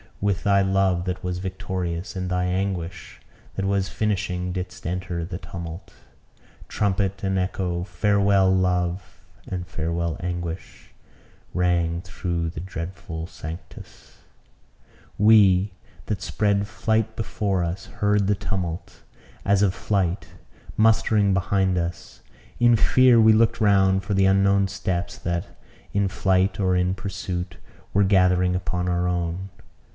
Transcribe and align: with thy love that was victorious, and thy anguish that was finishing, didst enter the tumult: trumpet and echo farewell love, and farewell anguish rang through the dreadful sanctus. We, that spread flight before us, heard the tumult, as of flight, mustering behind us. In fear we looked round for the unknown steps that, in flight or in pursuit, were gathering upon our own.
with 0.19 0.43
thy 0.43 0.61
love 0.61 1.05
that 1.05 1.23
was 1.23 1.37
victorious, 1.37 2.15
and 2.15 2.29
thy 2.29 2.45
anguish 2.45 3.19
that 3.55 3.65
was 3.65 3.89
finishing, 3.89 4.51
didst 4.51 4.85
enter 4.85 5.25
the 5.25 5.37
tumult: 5.37 5.93
trumpet 6.67 7.23
and 7.23 7.37
echo 7.37 7.83
farewell 7.83 8.49
love, 8.51 9.19
and 9.47 9.67
farewell 9.67 10.17
anguish 10.19 10.91
rang 11.53 12.01
through 12.01 12.49
the 12.49 12.59
dreadful 12.59 13.27
sanctus. 13.27 14.17
We, 15.19 15.71
that 16.07 16.21
spread 16.21 16.67
flight 16.67 17.15
before 17.15 17.63
us, 17.63 17.87
heard 17.87 18.25
the 18.27 18.35
tumult, 18.35 19.01
as 19.45 19.61
of 19.61 19.73
flight, 19.73 20.29
mustering 20.77 21.33
behind 21.33 21.77
us. 21.77 22.21
In 22.59 22.75
fear 22.75 23.19
we 23.19 23.33
looked 23.33 23.61
round 23.61 24.03
for 24.03 24.13
the 24.15 24.25
unknown 24.25 24.67
steps 24.67 25.17
that, 25.19 25.45
in 25.93 26.07
flight 26.07 26.59
or 26.59 26.75
in 26.75 26.95
pursuit, 26.95 27.57
were 27.93 28.03
gathering 28.03 28.55
upon 28.55 28.87
our 28.89 29.07
own. 29.07 29.49